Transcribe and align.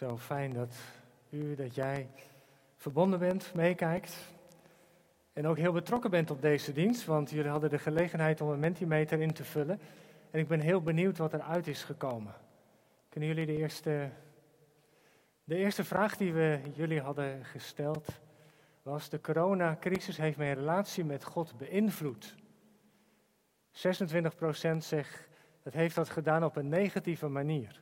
Zo 0.00 0.18
fijn 0.18 0.52
dat 0.52 0.74
u, 1.30 1.54
dat 1.54 1.74
jij 1.74 2.08
verbonden 2.76 3.18
bent, 3.18 3.54
meekijkt. 3.54 4.16
En 5.32 5.46
ook 5.46 5.56
heel 5.56 5.72
betrokken 5.72 6.10
bent 6.10 6.30
op 6.30 6.42
deze 6.42 6.72
dienst, 6.72 7.04
want 7.04 7.30
jullie 7.30 7.50
hadden 7.50 7.70
de 7.70 7.78
gelegenheid 7.78 8.40
om 8.40 8.48
een 8.48 8.58
Mentimeter 8.58 9.20
in 9.20 9.32
te 9.32 9.44
vullen. 9.44 9.80
En 10.30 10.40
ik 10.40 10.48
ben 10.48 10.60
heel 10.60 10.82
benieuwd 10.82 11.18
wat 11.18 11.32
eruit 11.32 11.66
is 11.66 11.84
gekomen. 11.84 12.34
Kunnen 13.08 13.28
jullie 13.28 13.46
de 13.46 13.56
eerste, 13.56 14.10
de 15.44 15.56
eerste 15.56 15.84
vraag 15.84 16.16
die 16.16 16.32
we 16.32 16.60
jullie 16.74 17.00
hadden 17.00 17.44
gesteld 17.44 18.08
was: 18.82 19.08
de 19.08 19.20
coronacrisis 19.20 20.16
heeft 20.16 20.36
mijn 20.36 20.54
relatie 20.54 21.04
met 21.04 21.24
God 21.24 21.54
beïnvloed. 21.58 22.34
26% 23.72 24.76
zegt 24.78 25.28
dat 25.62 25.72
heeft 25.72 25.94
dat 25.94 26.08
gedaan 26.08 26.44
op 26.44 26.56
een 26.56 26.68
negatieve 26.68 27.28
manier. 27.28 27.80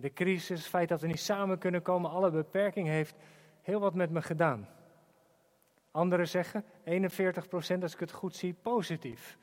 De 0.00 0.12
crisis, 0.12 0.58
het 0.58 0.68
feit 0.68 0.88
dat 0.88 1.00
we 1.00 1.06
niet 1.06 1.20
samen 1.20 1.58
kunnen 1.58 1.82
komen, 1.82 2.10
alle 2.10 2.30
beperkingen 2.30 2.92
heeft 2.92 3.14
heel 3.62 3.80
wat 3.80 3.94
met 3.94 4.10
me 4.10 4.22
gedaan. 4.22 4.68
Anderen 5.90 6.28
zeggen, 6.28 6.64
41 6.84 7.48
procent, 7.48 7.82
als 7.82 7.92
ik 7.92 8.00
het 8.00 8.12
goed 8.12 8.36
zie, 8.36 8.54
positief. 8.62 9.38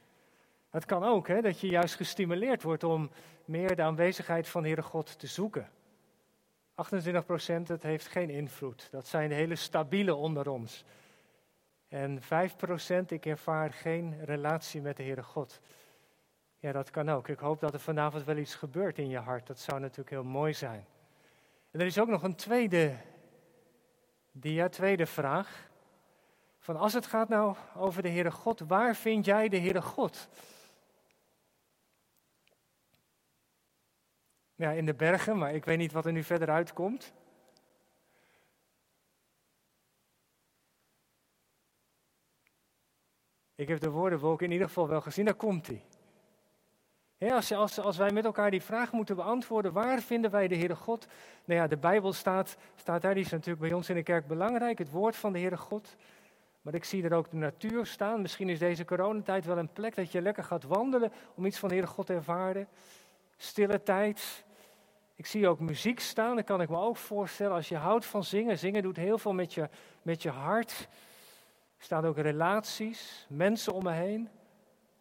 Het 0.70 0.86
kan 0.86 1.04
ook, 1.04 1.28
hè, 1.28 1.42
dat 1.42 1.60
je 1.60 1.68
juist 1.68 1.96
gestimuleerd 1.96 2.64
wordt 2.64 2.84
om 2.84 3.10
meer 3.46 3.76
de 3.76 3.82
aanwezigheid 3.82 4.48
van 4.48 4.64
Heere 4.64 4.82
God 4.82 5.20
te 5.20 5.28
zoeken. 5.28 5.70
28 6.76 7.26
procent, 7.26 7.68
het 7.68 7.84
heeft 7.84 8.08
geen 8.08 8.30
invloed. 8.30 8.88
Dat 8.92 9.08
zijn 9.08 9.30
de 9.30 9.36
hele 9.36 9.56
stabiele 9.56 10.16
onder 10.16 10.50
ons. 10.50 10.86
En 11.88 12.22
5 12.22 12.56
procent, 12.56 13.12
ik 13.12 13.26
ervaar 13.26 13.74
geen 13.74 14.26
relatie 14.26 14.82
met 14.82 14.98
de 14.98 15.04
Heere 15.04 15.24
God. 15.24 15.60
Ja, 16.64 16.72
dat 16.72 16.90
kan 16.90 17.10
ook. 17.10 17.28
Ik 17.28 17.40
hoop 17.40 17.60
dat 17.60 17.74
er 17.74 17.80
vanavond 17.80 18.24
wel 18.24 18.38
iets 18.38 18.56
gebeurt 18.56 18.98
in 18.98 19.10
je 19.10 19.18
hart. 19.18 19.48
Dat 19.48 19.60
zou 19.60 19.80
natuurlijk 19.80 20.10
heel 20.10 20.24
mooi 20.24 20.54
zijn. 20.54 20.86
En 21.72 21.80
er 21.80 21.86
is 21.86 22.00
ook 22.00 22.08
nog 22.08 22.24
een 22.24 22.36
tweede 22.36 22.96
dia, 24.32 24.70
tweede 24.70 25.06
vraag. 25.06 25.70
Van 26.60 26.78
als 26.78 26.94
het 26.94 27.06
gaat 27.06 27.30
nou 27.30 27.56
over 27.76 28.02
de 28.02 28.10
Heere 28.10 28.32
God, 28.32 28.60
waar 28.60 28.96
vind 28.96 29.26
jij 29.26 29.50
de 29.50 29.58
Heere 29.58 29.82
God? 29.82 30.30
Ja, 34.56 34.72
in 34.72 34.86
de 34.86 34.94
bergen, 34.94 35.38
maar 35.38 35.54
ik 35.54 35.66
weet 35.66 35.78
niet 35.78 35.92
wat 35.92 36.06
er 36.06 36.12
nu 36.12 36.24
verder 36.24 36.50
uitkomt. 36.50 37.14
Ik 43.56 43.68
heb 43.68 43.80
de 43.80 43.90
woordenwolk 43.90 44.42
in 44.42 44.52
ieder 44.52 44.68
geval 44.68 44.88
wel 44.88 45.02
gezien, 45.02 45.26
daar 45.26 45.34
komt 45.34 45.68
hij 45.68 45.84
als, 47.32 47.80
als, 47.80 47.98
wij 47.98 48.12
met 48.12 48.26
elkaar 48.26 48.52
die 48.52 48.62
vraag 48.62 48.92
moeten 48.92 49.16
beantwoorden, 49.16 49.74
waar 49.74 50.02
vinden 50.02 50.32
wij 50.32 50.48
de 50.48 50.56
Heere 50.56 50.76
God? 50.76 51.08
Nou 51.46 51.60
ja, 51.60 51.68
de 51.68 51.78
Bijbel 51.78 52.14
staat, 52.14 52.58
staat 52.76 53.02
daar, 53.02 53.14
die 53.14 53.24
is 53.24 53.32
natuurlijk 53.32 53.60
bij 53.60 53.74
ons 53.74 53.90
in 53.90 53.96
de 53.96 54.04
kerk 54.04 54.28
belangrijk, 54.28 54.78
het 54.78 54.92
woord 54.92 55.16
van 55.16 55.34
de 55.34 55.40
Heere 55.40 55.58
God. 55.58 55.96
Maar 56.62 56.74
ik 56.74 56.84
zie 56.84 57.04
er 57.04 57.14
ook 57.14 57.32
de 57.32 57.38
natuur 57.38 57.86
staan. 57.86 58.22
Misschien 58.22 58.50
is 58.50 58.60
deze 58.60 58.86
coronatijd 58.86 59.46
wel 59.46 59.58
een 59.58 59.74
plek 59.74 59.96
dat 59.96 60.12
je 60.12 60.22
lekker 60.22 60.44
gaat 60.44 60.64
wandelen 60.64 61.12
om 61.36 61.46
iets 61.46 61.60
van 61.60 61.70
de 61.70 61.76
Heere 61.76 61.90
God 61.90 62.06
te 62.06 62.14
ervaren. 62.14 62.68
Stille 63.38 63.84
tijd. 63.84 64.44
Ik 65.16 65.26
zie 65.26 65.48
ook 65.48 65.60
muziek 65.60 66.00
staan, 66.00 66.36
dat 66.36 66.46
kan 66.46 66.62
ik 66.62 66.70
me 66.70 66.78
ook 66.78 66.98
voorstellen. 66.98 67.56
Als 67.56 67.70
je 67.70 67.76
houdt 67.76 68.06
van 68.06 68.24
zingen, 68.24 68.58
zingen 68.58 68.82
doet 68.82 68.96
heel 68.96 69.18
veel 69.18 69.34
met 69.34 69.54
je, 69.54 69.70
met 70.02 70.22
je 70.22 70.30
hart. 70.30 70.88
Er 71.78 71.84
staan 71.84 72.06
ook 72.06 72.18
relaties, 72.18 73.26
mensen 73.30 73.74
om 73.74 73.84
me 73.84 73.92
heen. 73.92 74.30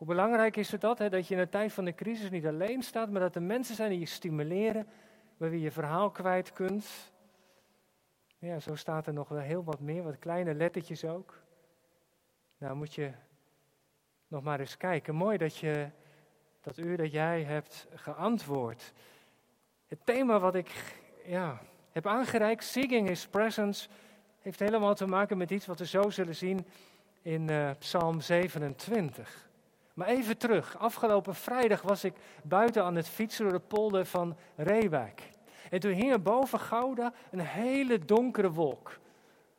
Hoe 0.02 0.10
belangrijk 0.10 0.56
is 0.56 0.72
het 0.72 0.80
dat, 0.80 0.98
hè, 0.98 1.08
dat 1.08 1.28
je 1.28 1.34
in 1.34 1.40
een 1.40 1.48
tijd 1.48 1.72
van 1.72 1.84
de 1.84 1.94
crisis 1.94 2.30
niet 2.30 2.46
alleen 2.46 2.82
staat, 2.82 3.10
maar 3.10 3.20
dat 3.20 3.34
er 3.34 3.42
mensen 3.42 3.74
zijn 3.74 3.90
die 3.90 3.98
je 3.98 4.06
stimuleren, 4.06 4.86
bij 5.36 5.50
wie 5.50 5.60
je 5.60 5.70
verhaal 5.70 6.10
kwijt 6.10 6.52
kunt. 6.52 7.12
Ja, 8.38 8.60
zo 8.60 8.74
staat 8.74 9.06
er 9.06 9.12
nog 9.12 9.28
wel 9.28 9.38
heel 9.38 9.64
wat 9.64 9.80
meer, 9.80 10.02
wat 10.02 10.18
kleine 10.18 10.54
lettertjes 10.54 11.04
ook. 11.04 11.38
Nou 12.58 12.74
moet 12.74 12.94
je 12.94 13.12
nog 14.28 14.42
maar 14.42 14.60
eens 14.60 14.76
kijken. 14.76 15.14
Mooi 15.14 15.38
dat, 15.38 15.56
je, 15.56 15.88
dat 16.60 16.78
u, 16.78 16.96
dat 16.96 17.12
jij 17.12 17.42
hebt 17.42 17.86
geantwoord. 17.94 18.92
Het 19.86 19.98
thema 20.04 20.38
wat 20.38 20.54
ik 20.54 21.00
ja, 21.24 21.60
heb 21.92 22.06
aangereikt, 22.06 22.64
Singing 22.64 23.08
His 23.08 23.26
Presence, 23.26 23.88
heeft 24.40 24.60
helemaal 24.60 24.94
te 24.94 25.06
maken 25.06 25.38
met 25.38 25.50
iets 25.50 25.66
wat 25.66 25.78
we 25.78 25.86
zo 25.86 26.10
zullen 26.10 26.36
zien 26.36 26.66
in 27.22 27.50
uh, 27.50 27.70
Psalm 27.78 28.20
27. 28.20 29.50
Even 30.06 30.38
terug. 30.38 30.78
Afgelopen 30.78 31.34
vrijdag 31.34 31.82
was 31.82 32.04
ik 32.04 32.14
buiten 32.42 32.84
aan 32.84 32.94
het 32.94 33.08
fietsen 33.08 33.44
door 33.44 33.52
de 33.52 33.66
polder 33.66 34.06
van 34.06 34.36
Reewijk. 34.56 35.30
En 35.70 35.80
toen 35.80 35.92
hing 35.92 36.12
er 36.12 36.22
boven 36.22 36.60
Gouda 36.60 37.12
een 37.30 37.40
hele 37.40 37.98
donkere 37.98 38.50
wolk. 38.50 38.98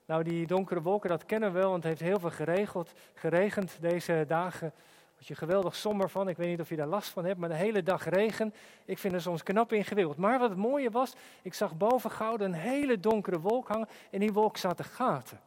Nou, 0.06 0.24
die 0.24 0.48
donkere 0.48 0.82
wolken, 0.82 1.10
dat 1.10 1.26
kennen 1.26 1.54
we 1.54 1.60
wel, 1.60 1.70
want 1.70 1.84
het 1.84 1.92
heeft 1.92 2.12
heel 2.12 2.20
veel 2.20 2.46
geregeld, 2.46 2.94
geregend 3.14 3.78
deze 3.82 4.26
dagen. 4.28 4.74
Word 5.14 5.28
je 5.28 5.36
geweldig 5.36 5.76
somber 5.76 6.10
van. 6.10 6.30
Ik 6.30 6.38
weet 6.38 6.48
niet 6.48 6.60
of 6.60 6.70
je 6.70 6.76
daar 6.76 6.88
last 6.88 7.10
van 7.10 7.26
hebt, 7.26 7.40
maar 7.40 7.50
de 7.50 7.56
hele 7.56 7.84
dag 7.84 8.10
regen. 8.10 8.54
Ik 8.86 8.98
vind 8.98 9.14
het 9.14 9.22
soms 9.22 9.44
knap 9.44 9.74
ingewikkeld. 9.74 10.18
Maar 10.18 10.40
wat 10.40 10.50
het 10.50 10.58
mooie 10.58 10.90
was, 10.90 11.14
ik 11.42 11.54
zag 11.54 11.78
boven 11.78 12.12
Gouda 12.12 12.46
een 12.46 12.54
hele 12.54 13.00
donkere 13.00 13.40
wolk 13.40 13.68
hangen. 13.68 13.88
En 14.12 14.20
die 14.20 14.34
wolk 14.34 14.58
zaten 14.58 14.86
gaten. 14.86 15.40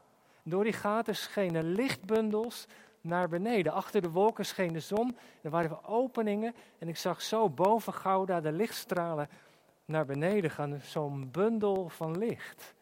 Door 0.43 0.65
die 0.65 0.73
gaten 0.73 1.17
schenen 1.17 1.65
lichtbundels 1.65 2.67
naar 3.07 3.29
beneden. 3.29 3.73
Achter 3.73 4.03
de 4.03 4.11
wolken 4.11 4.47
scheen 4.47 4.73
de 4.73 4.81
zon. 4.81 5.17
Er 5.43 5.51
waren 5.51 5.85
openingen. 5.85 6.55
En 6.79 6.89
ik 6.89 6.97
zag 6.97 7.23
zo 7.23 7.51
boven 7.51 7.93
Gouda 7.93 8.41
de 8.41 8.53
lichtstralen 8.53 9.29
naar 9.85 10.07
beneden 10.07 10.51
gaan. 10.51 10.81
Zo'n 10.83 11.29
bundel 11.31 11.89
van 11.89 12.19
licht. 12.19 12.75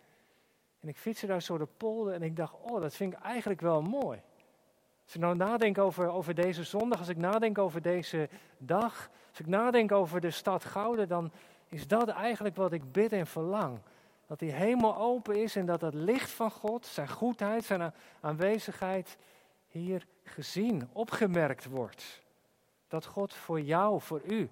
En 0.80 0.88
ik 0.88 0.96
fietste 0.96 1.26
daar 1.26 1.42
zo 1.42 1.58
de 1.58 1.68
polder 1.76 2.14
en 2.14 2.22
ik 2.22 2.36
dacht, 2.36 2.54
oh, 2.62 2.80
dat 2.80 2.94
vind 2.94 3.12
ik 3.12 3.18
eigenlijk 3.18 3.60
wel 3.60 3.82
mooi. 3.82 4.20
Als 5.04 5.14
ik 5.14 5.20
nou 5.20 5.36
nadenk 5.36 5.78
over, 5.78 6.08
over 6.08 6.34
deze 6.34 6.64
zondag, 6.64 6.98
als 6.98 7.08
ik 7.08 7.16
nadenk 7.16 7.58
over 7.58 7.82
deze 7.82 8.28
dag, 8.58 9.10
als 9.28 9.40
ik 9.40 9.46
nadenk 9.46 9.92
over 9.92 10.20
de 10.20 10.30
stad 10.30 10.64
Gouden, 10.64 11.08
dan 11.08 11.32
is 11.68 11.86
dat 11.86 12.08
eigenlijk 12.08 12.56
wat 12.56 12.72
ik 12.72 12.92
bid 12.92 13.12
en 13.12 13.26
verlang. 13.26 13.78
Dat 14.26 14.38
die 14.38 14.52
hemel 14.52 14.96
open 14.96 15.42
is 15.42 15.56
en 15.56 15.66
dat 15.66 15.80
het 15.80 15.94
licht 15.94 16.30
van 16.30 16.50
God, 16.50 16.86
zijn 16.86 17.08
goedheid, 17.08 17.64
zijn 17.64 17.92
aanwezigheid 18.20 19.16
hier 19.66 20.06
gezien, 20.24 20.88
opgemerkt 20.92 21.64
wordt. 21.64 22.22
Dat 22.88 23.04
God 23.04 23.34
voor 23.34 23.60
jou, 23.60 24.00
voor 24.00 24.20
u, 24.26 24.50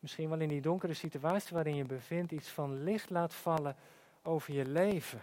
misschien 0.00 0.28
wel 0.28 0.40
in 0.40 0.48
die 0.48 0.60
donkere 0.60 0.94
situatie 0.94 1.54
waarin 1.54 1.76
je 1.76 1.84
bevindt, 1.84 2.32
iets 2.32 2.48
van 2.48 2.82
licht 2.82 3.10
laat 3.10 3.34
vallen 3.34 3.76
over 4.22 4.54
je 4.54 4.64
leven. 4.64 5.20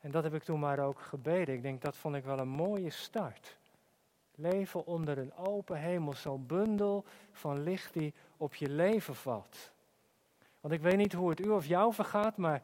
En 0.00 0.10
dat 0.10 0.22
heb 0.22 0.34
ik 0.34 0.42
toen 0.42 0.60
maar 0.60 0.78
ook 0.78 1.00
gebeden. 1.00 1.54
Ik 1.54 1.62
denk 1.62 1.82
dat 1.82 1.96
vond 1.96 2.14
ik 2.14 2.24
wel 2.24 2.38
een 2.38 2.48
mooie 2.48 2.90
start. 2.90 3.56
Leven 4.34 4.86
onder 4.86 5.18
een 5.18 5.36
open 5.36 5.76
hemel, 5.76 6.12
zo'n 6.12 6.46
bundel 6.46 7.04
van 7.32 7.62
licht 7.62 7.92
die 7.92 8.14
op 8.36 8.54
je 8.54 8.68
leven 8.68 9.14
valt. 9.14 9.70
Want 10.60 10.74
ik 10.74 10.80
weet 10.80 10.96
niet 10.96 11.12
hoe 11.12 11.30
het 11.30 11.40
u 11.40 11.48
of 11.48 11.66
jou 11.66 11.94
vergaat, 11.94 12.36
maar 12.36 12.62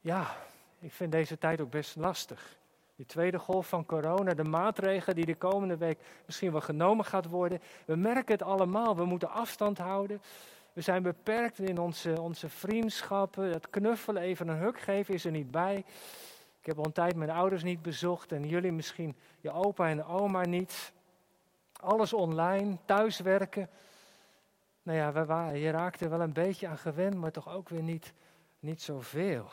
ja, 0.00 0.36
ik 0.78 0.92
vind 0.92 1.12
deze 1.12 1.38
tijd 1.38 1.60
ook 1.60 1.70
best 1.70 1.96
lastig. 1.96 2.56
Die 2.96 3.06
tweede 3.06 3.38
golf 3.38 3.68
van 3.68 3.86
corona, 3.86 4.34
de 4.34 4.44
maatregelen 4.44 5.16
die 5.16 5.26
de 5.26 5.34
komende 5.34 5.76
week 5.76 5.98
misschien 6.26 6.52
wel 6.52 6.60
genomen 6.60 7.04
gaat 7.04 7.26
worden. 7.26 7.60
We 7.86 7.96
merken 7.96 8.32
het 8.32 8.42
allemaal, 8.42 8.96
we 8.96 9.04
moeten 9.04 9.30
afstand 9.30 9.78
houden. 9.78 10.20
We 10.72 10.80
zijn 10.80 11.02
beperkt 11.02 11.58
in 11.58 11.78
onze, 11.78 12.20
onze 12.20 12.48
vriendschappen. 12.48 13.44
Het 13.44 13.70
knuffelen, 13.70 14.22
even 14.22 14.48
een 14.48 14.58
huk 14.58 14.80
geven 14.80 15.14
is 15.14 15.24
er 15.24 15.30
niet 15.30 15.50
bij. 15.50 15.84
Ik 16.60 16.66
heb 16.66 16.78
al 16.78 16.84
een 16.84 16.92
tijd 16.92 17.16
mijn 17.16 17.30
ouders 17.30 17.62
niet 17.62 17.82
bezocht 17.82 18.32
en 18.32 18.48
jullie 18.48 18.72
misschien 18.72 19.16
je 19.40 19.52
opa 19.52 19.88
en 19.88 20.04
oma 20.04 20.44
niet. 20.44 20.92
Alles 21.72 22.12
online, 22.12 22.76
thuiswerken. 22.84 23.68
Nou 24.82 24.98
ja, 24.98 25.12
we, 25.12 25.24
waren, 25.24 25.58
je 25.58 25.70
raakte 25.70 26.08
wel 26.08 26.20
een 26.20 26.32
beetje 26.32 26.68
aan 26.68 26.78
gewend, 26.78 27.14
maar 27.14 27.30
toch 27.30 27.48
ook 27.48 27.68
weer 27.68 27.82
niet, 27.82 28.12
niet 28.60 28.82
zoveel. 28.82 29.48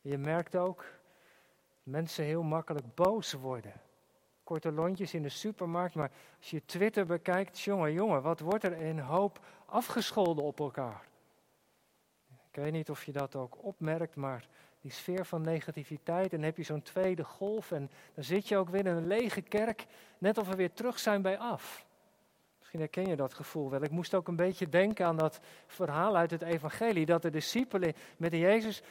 Je 0.00 0.18
merkt 0.18 0.56
ook, 0.56 0.84
mensen 1.88 2.24
heel 2.24 2.42
makkelijk 2.42 2.94
boos 2.94 3.32
worden. 3.32 3.72
Korte 4.44 4.72
lontjes 4.72 5.14
in 5.14 5.22
de 5.22 5.28
supermarkt, 5.28 5.94
maar 5.94 6.10
als 6.38 6.50
je 6.50 6.64
Twitter 6.64 7.06
bekijkt, 7.06 7.60
jongen, 7.60 7.92
jongen, 7.92 8.22
wat 8.22 8.40
wordt 8.40 8.64
er 8.64 8.72
in 8.72 8.98
hoop 8.98 9.44
afgescholden 9.66 10.44
op 10.44 10.60
elkaar? 10.60 11.08
Ik 12.50 12.62
weet 12.62 12.72
niet 12.72 12.90
of 12.90 13.04
je 13.04 13.12
dat 13.12 13.36
ook 13.36 13.64
opmerkt, 13.64 14.16
maar 14.16 14.48
die 14.80 14.90
sfeer 14.90 15.26
van 15.26 15.42
negativiteit, 15.42 16.32
en 16.32 16.42
heb 16.42 16.56
je 16.56 16.62
zo'n 16.62 16.82
tweede 16.82 17.24
golf 17.24 17.72
en 17.72 17.90
dan 18.14 18.24
zit 18.24 18.48
je 18.48 18.56
ook 18.56 18.68
weer 18.68 18.86
in 18.86 18.96
een 18.96 19.06
lege 19.06 19.40
kerk, 19.40 19.86
net 20.18 20.38
of 20.38 20.48
we 20.48 20.56
weer 20.56 20.72
terug 20.72 20.98
zijn 20.98 21.22
bij 21.22 21.38
af. 21.38 21.86
Misschien 22.58 22.80
herken 22.80 23.06
je 23.06 23.16
dat 23.16 23.34
gevoel 23.34 23.70
wel. 23.70 23.82
Ik 23.82 23.90
moest 23.90 24.14
ook 24.14 24.28
een 24.28 24.36
beetje 24.36 24.68
denken 24.68 25.06
aan 25.06 25.16
dat 25.16 25.40
verhaal 25.66 26.16
uit 26.16 26.30
het 26.30 26.42
evangelie, 26.42 27.06
dat 27.06 27.22
de 27.22 27.30
discipelen 27.30 27.94
met 28.16 28.32
Jezus 28.32 28.82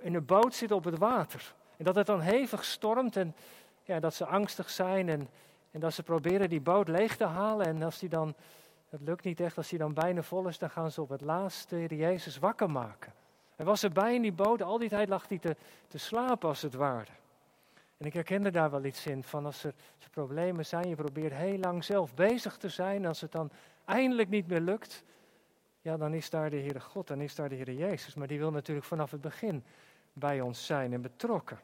in 0.00 0.14
een 0.14 0.26
boot 0.26 0.54
zitten 0.54 0.76
op 0.76 0.84
het 0.84 0.98
water. 0.98 1.54
En 1.76 1.84
dat 1.84 1.94
het 1.94 2.06
dan 2.06 2.20
hevig 2.20 2.64
stormt 2.64 3.16
en 3.16 3.34
ja, 3.82 4.00
dat 4.00 4.14
ze 4.14 4.26
angstig 4.26 4.70
zijn 4.70 5.08
en, 5.08 5.28
en 5.70 5.80
dat 5.80 5.92
ze 5.92 6.02
proberen 6.02 6.48
die 6.48 6.60
boot 6.60 6.88
leeg 6.88 7.16
te 7.16 7.24
halen. 7.24 7.66
En 7.66 7.82
als 7.82 7.98
die 7.98 8.08
dan, 8.08 8.34
het 8.88 9.00
lukt 9.00 9.24
niet 9.24 9.40
echt, 9.40 9.56
als 9.56 9.68
die 9.68 9.78
dan 9.78 9.94
bijna 9.94 10.22
vol 10.22 10.48
is, 10.48 10.58
dan 10.58 10.70
gaan 10.70 10.90
ze 10.90 11.02
op 11.02 11.08
het 11.08 11.20
laatste 11.20 11.96
Jezus 11.96 12.38
wakker 12.38 12.70
maken. 12.70 13.12
Hij 13.56 13.66
was 13.66 13.82
erbij 13.82 14.14
in 14.14 14.22
die 14.22 14.32
boot, 14.32 14.62
al 14.62 14.78
die 14.78 14.88
tijd 14.88 15.08
lag 15.08 15.28
hij 15.28 15.38
te, 15.38 15.56
te 15.88 15.98
slapen 15.98 16.48
als 16.48 16.62
het 16.62 16.74
ware. 16.74 17.10
En 17.96 18.06
ik 18.06 18.12
herkende 18.12 18.50
daar 18.50 18.70
wel 18.70 18.84
iets 18.84 19.06
in, 19.06 19.22
van 19.22 19.46
als 19.46 19.64
er, 19.64 19.74
als 19.94 20.04
er 20.04 20.10
problemen 20.10 20.66
zijn, 20.66 20.88
je 20.88 20.94
probeert 20.94 21.32
heel 21.32 21.58
lang 21.58 21.84
zelf 21.84 22.14
bezig 22.14 22.56
te 22.56 22.68
zijn, 22.68 23.06
als 23.06 23.20
het 23.20 23.32
dan 23.32 23.50
eindelijk 23.84 24.28
niet 24.28 24.46
meer 24.46 24.60
lukt, 24.60 25.04
ja, 25.80 25.96
dan 25.96 26.14
is 26.14 26.30
daar 26.30 26.50
de 26.50 26.56
Heere 26.56 26.80
God, 26.80 27.06
dan 27.06 27.20
is 27.20 27.34
daar 27.34 27.48
de 27.48 27.54
Heere 27.54 27.76
Jezus. 27.76 28.14
Maar 28.14 28.26
die 28.26 28.38
wil 28.38 28.50
natuurlijk 28.50 28.86
vanaf 28.86 29.10
het 29.10 29.20
begin 29.20 29.64
bij 30.18 30.40
ons 30.40 30.66
zijn 30.66 30.92
en 30.92 31.00
betrokken. 31.00 31.60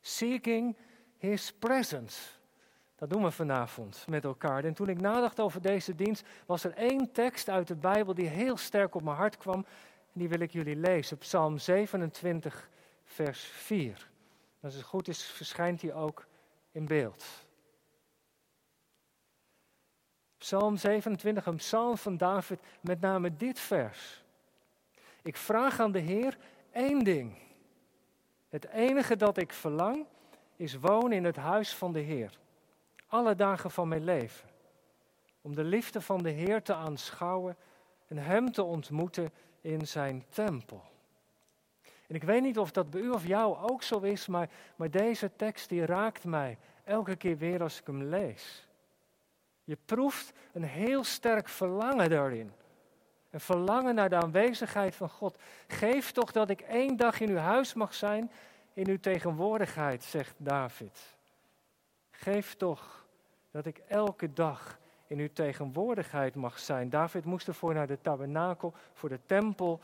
Seeking 0.00 0.76
His 1.18 1.52
presence. 1.52 2.20
Dat 2.96 3.10
doen 3.10 3.22
we 3.22 3.30
vanavond 3.30 4.04
met 4.08 4.24
elkaar. 4.24 4.64
En 4.64 4.74
toen 4.74 4.88
ik 4.88 5.00
nadacht 5.00 5.40
over 5.40 5.62
deze 5.62 5.94
dienst, 5.94 6.26
was 6.46 6.64
er 6.64 6.74
één 6.74 7.12
tekst 7.12 7.48
uit 7.48 7.68
de 7.68 7.74
Bijbel 7.74 8.14
die 8.14 8.28
heel 8.28 8.56
sterk 8.56 8.94
op 8.94 9.02
mijn 9.02 9.16
hart 9.16 9.36
kwam. 9.36 9.66
En 10.12 10.20
die 10.20 10.28
wil 10.28 10.40
ik 10.40 10.50
jullie 10.50 10.76
lezen. 10.76 11.18
Psalm 11.18 11.58
27, 11.58 12.68
vers 13.04 13.40
4. 13.40 14.10
Als 14.60 14.74
het 14.74 14.82
goed 14.82 15.08
is, 15.08 15.24
verschijnt 15.24 15.80
die 15.80 15.94
ook 15.94 16.26
in 16.72 16.86
beeld. 16.86 17.24
Psalm 20.38 20.76
27, 20.76 21.46
een 21.46 21.56
psalm 21.56 21.96
van 21.96 22.16
David, 22.16 22.60
met 22.80 23.00
name 23.00 23.36
dit 23.36 23.60
vers. 23.60 24.24
Ik 25.22 25.36
vraag 25.36 25.80
aan 25.80 25.92
de 25.92 25.98
Heer 25.98 26.38
één 26.72 27.04
ding. 27.04 27.38
Het 28.48 28.68
enige 28.68 29.16
dat 29.16 29.36
ik 29.36 29.52
verlang 29.52 30.06
is 30.56 30.74
wonen 30.74 31.12
in 31.12 31.24
het 31.24 31.36
huis 31.36 31.74
van 31.74 31.92
de 31.92 32.00
Heer. 32.00 32.38
Alle 33.06 33.34
dagen 33.34 33.70
van 33.70 33.88
mijn 33.88 34.04
leven. 34.04 34.48
Om 35.40 35.54
de 35.54 35.64
liefde 35.64 36.00
van 36.00 36.22
de 36.22 36.30
Heer 36.30 36.62
te 36.62 36.74
aanschouwen 36.74 37.56
en 38.08 38.18
Hem 38.18 38.52
te 38.52 38.62
ontmoeten 38.62 39.32
in 39.60 39.86
zijn 39.86 40.24
tempel. 40.28 40.82
En 41.82 42.14
ik 42.14 42.22
weet 42.22 42.42
niet 42.42 42.58
of 42.58 42.70
dat 42.70 42.90
bij 42.90 43.00
u 43.00 43.10
of 43.10 43.26
jou 43.26 43.56
ook 43.70 43.82
zo 43.82 43.98
is, 43.98 44.26
maar, 44.26 44.50
maar 44.76 44.90
deze 44.90 45.30
tekst 45.36 45.68
die 45.68 45.86
raakt 45.86 46.24
mij 46.24 46.58
elke 46.84 47.16
keer 47.16 47.38
weer 47.38 47.62
als 47.62 47.80
ik 47.80 47.86
hem 47.86 48.02
lees. 48.02 48.68
Je 49.64 49.78
proeft 49.84 50.32
een 50.52 50.62
heel 50.62 51.04
sterk 51.04 51.48
verlangen 51.48 52.10
daarin. 52.10 52.52
Een 53.30 53.40
verlangen 53.40 53.94
naar 53.94 54.08
de 54.08 54.16
aanwezigheid 54.16 54.96
van 54.96 55.08
God. 55.08 55.38
Geef 55.66 56.12
toch 56.12 56.32
dat 56.32 56.50
ik 56.50 56.60
één 56.60 56.96
dag 56.96 57.20
in 57.20 57.28
uw 57.30 57.36
huis 57.36 57.74
mag 57.74 57.94
zijn, 57.94 58.30
in 58.72 58.88
uw 58.88 59.00
tegenwoordigheid, 59.00 60.02
zegt 60.02 60.34
David. 60.36 61.16
Geef 62.10 62.54
toch 62.54 63.06
dat 63.50 63.66
ik 63.66 63.78
elke 63.88 64.32
dag 64.32 64.78
in 65.06 65.18
uw 65.18 65.32
tegenwoordigheid 65.32 66.34
mag 66.34 66.58
zijn. 66.58 66.90
David 66.90 67.24
moest 67.24 67.48
ervoor 67.48 67.74
naar 67.74 67.86
de 67.86 68.00
tabernakel, 68.00 68.74
voor 68.92 69.08
de 69.08 69.20
tempel, 69.26 69.80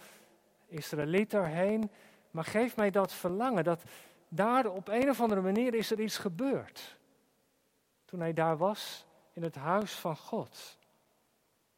Israëliet 0.66 1.32
heen. 1.32 1.90
Maar 2.31 2.44
geef 2.44 2.76
mij 2.76 2.90
dat 2.90 3.12
verlangen, 3.12 3.64
dat 3.64 3.82
daar 4.28 4.66
op 4.66 4.88
een 4.88 5.10
of 5.10 5.20
andere 5.20 5.40
manier 5.40 5.75
is 5.75 5.90
er 5.90 6.00
iets 6.00 6.19
gebeurd. 6.19 6.99
Toen 8.04 8.20
hij 8.20 8.32
daar 8.32 8.56
was 8.56 9.06
in 9.32 9.42
het 9.42 9.54
huis 9.54 9.92
van 9.92 10.16
God. 10.16 10.78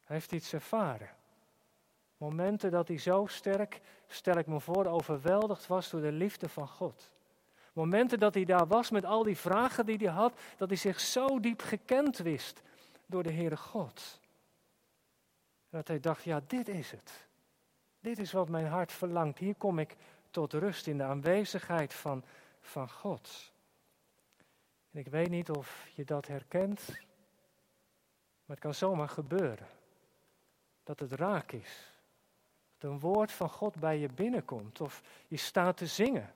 Hij 0.05 0.15
heeft 0.15 0.31
iets 0.31 0.53
ervaren. 0.53 1.09
Momenten 2.19 2.71
dat 2.71 2.87
hij 2.87 2.97
zo 2.97 3.25
sterk, 3.25 3.81
stel 4.07 4.37
ik 4.37 4.47
me 4.47 4.59
voor, 4.59 4.85
overweldigd 4.85 5.67
was 5.67 5.89
door 5.89 6.01
de 6.01 6.11
liefde 6.11 6.49
van 6.49 6.67
God. 6.67 7.11
Momenten 7.73 8.19
dat 8.19 8.33
hij 8.33 8.45
daar 8.45 8.67
was 8.67 8.89
met 8.89 9.05
al 9.05 9.23
die 9.23 9.37
vragen 9.37 9.85
die 9.85 9.97
hij 9.97 10.07
had, 10.07 10.39
dat 10.57 10.67
hij 10.67 10.77
zich 10.77 10.99
zo 10.99 11.39
diep 11.39 11.61
gekend 11.61 12.17
wist 12.17 12.61
door 13.05 13.23
de 13.23 13.31
Heere 13.31 13.57
God. 13.57 14.19
Dat 15.69 15.87
hij 15.87 15.99
dacht, 15.99 16.23
ja, 16.23 16.41
dit 16.47 16.67
is 16.67 16.91
het. 16.91 17.27
Dit 17.99 18.19
is 18.19 18.31
wat 18.31 18.49
mijn 18.49 18.67
hart 18.67 18.91
verlangt. 18.91 19.37
Hier 19.37 19.55
kom 19.55 19.79
ik 19.79 19.95
tot 20.31 20.53
rust 20.53 20.87
in 20.87 20.97
de 20.97 21.03
aanwezigheid 21.03 21.93
van, 21.93 22.23
van 22.61 22.89
God. 22.89 23.51
En 24.91 24.99
ik 24.99 25.07
weet 25.07 25.29
niet 25.29 25.49
of 25.49 25.87
je 25.95 26.05
dat 26.05 26.27
herkent, 26.27 26.87
maar 28.45 28.55
het 28.55 28.59
kan 28.59 28.73
zomaar 28.73 29.09
gebeuren. 29.09 29.67
Dat 30.83 30.99
het 30.99 31.11
raak 31.11 31.51
is. 31.51 31.98
Dat 32.79 32.91
een 32.91 32.99
woord 32.99 33.31
van 33.31 33.49
God 33.49 33.79
bij 33.79 33.99
je 33.99 34.09
binnenkomt. 34.09 34.81
Of 34.81 35.01
je 35.27 35.37
staat 35.37 35.77
te 35.77 35.85
zingen. 35.85 36.31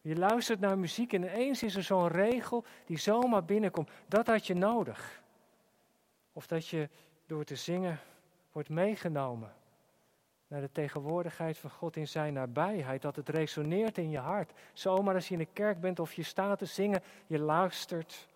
Je 0.00 0.16
luistert 0.16 0.60
naar 0.60 0.78
muziek 0.78 1.12
en 1.12 1.22
ineens 1.22 1.62
is 1.62 1.76
er 1.76 1.82
zo'n 1.82 2.08
regel 2.08 2.64
die 2.84 2.98
zomaar 2.98 3.44
binnenkomt. 3.44 3.90
Dat 4.06 4.26
had 4.26 4.46
je 4.46 4.54
nodig. 4.54 5.22
Of 6.32 6.46
dat 6.46 6.68
je 6.68 6.88
door 7.26 7.44
te 7.44 7.56
zingen 7.56 7.98
wordt 8.52 8.68
meegenomen 8.68 9.52
naar 10.46 10.60
de 10.60 10.72
tegenwoordigheid 10.72 11.58
van 11.58 11.70
God 11.70 11.96
in 11.96 12.08
zijn 12.08 12.32
nabijheid. 12.32 13.02
Dat 13.02 13.16
het 13.16 13.28
resoneert 13.28 13.98
in 13.98 14.10
je 14.10 14.18
hart. 14.18 14.52
Zomaar 14.72 15.14
als 15.14 15.28
je 15.28 15.32
in 15.32 15.40
de 15.40 15.48
kerk 15.52 15.80
bent 15.80 15.98
of 15.98 16.12
je 16.12 16.22
staat 16.22 16.58
te 16.58 16.66
zingen, 16.66 17.02
je 17.26 17.38
luistert. 17.38 18.28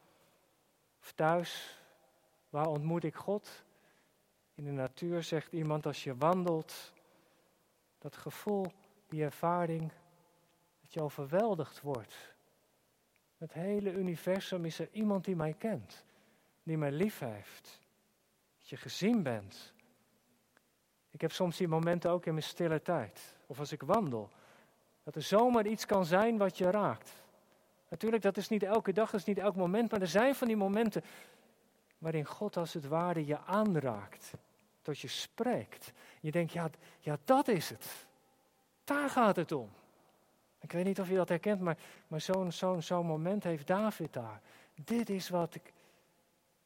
Of 1.01 1.13
thuis, 1.13 1.81
waar 2.51 2.67
ontmoet 2.67 3.05
ik 3.05 3.15
God? 3.15 3.65
In 4.55 4.65
de 4.65 4.71
natuur 4.71 5.23
zegt 5.23 5.53
iemand 5.53 5.87
als 5.87 6.05
je 6.05 6.17
wandelt. 6.17 6.93
Dat 7.99 8.17
gevoel, 8.17 8.67
die 9.09 9.23
ervaring, 9.23 9.93
dat 10.81 10.93
je 10.93 11.03
overweldigd 11.03 11.81
wordt. 11.81 12.35
Het 13.39 13.53
hele 13.53 13.93
universum 13.93 14.65
is 14.65 14.79
er 14.79 14.89
iemand 14.93 15.25
die 15.25 15.37
mij 15.37 15.55
kent, 15.59 16.05
die 16.63 16.79
mij 16.79 16.93
lief 16.93 17.19
heeft. 17.19 17.81
Dat 18.59 18.69
je 18.69 18.77
gezien 18.77 19.23
bent. 19.23 19.75
Ik 21.11 21.21
heb 21.21 21.33
soms 21.33 21.57
die 21.57 21.69
momenten 21.69 22.11
ook 22.11 22.27
in 22.27 22.33
mijn 22.33 22.45
stille 22.45 22.83
tijd, 22.83 23.35
of 23.47 23.59
als 23.59 23.73
ik 23.73 23.83
wandel, 23.83 24.31
dat 25.03 25.15
er 25.15 25.23
zomaar 25.23 25.67
iets 25.67 25.87
kan 25.87 26.05
zijn 26.05 26.37
wat 26.37 26.59
je 26.59 26.71
raakt. 26.71 27.13
Natuurlijk, 27.89 28.23
dat 28.23 28.37
is 28.37 28.49
niet 28.49 28.63
elke 28.63 28.93
dag, 28.93 29.11
dat 29.11 29.21
is 29.21 29.27
niet 29.27 29.39
elk 29.39 29.57
moment, 29.57 29.91
maar 29.91 30.01
er 30.01 30.07
zijn 30.07 30.35
van 30.35 30.47
die 30.47 30.57
momenten 30.57 31.05
waarin 31.99 32.25
God 32.25 32.57
als 32.57 32.73
het 32.73 32.87
ware 32.87 33.27
je 33.27 33.39
aanraakt, 33.39 34.33
tot 34.87 34.99
je 34.99 35.09
spreekt. 35.09 35.93
Je 36.21 36.31
denkt, 36.31 36.53
ja, 36.53 36.71
ja 37.01 37.19
dat 37.25 37.49
is 37.49 37.69
het. 37.69 38.07
Daar 38.85 39.11
gaat 39.11 39.37
het 39.37 39.53
om. 39.53 39.71
Ik 40.61 40.73
weet 40.73 40.85
niet 40.85 41.01
of 41.01 41.09
je 41.09 41.15
dat 41.15 41.29
herkent, 41.29 41.61
maar, 41.61 41.79
maar 42.09 42.21
zo'n 42.21 42.53
zo'n 42.53 42.83
zo'n 42.83 43.07
moment 43.07 43.45
heeft 43.45 43.67
David 43.67 44.13
daar. 44.13 44.41
Dit 44.75 45.11
is 45.11 45.29
wat 45.29 45.55
ik, 45.55 45.73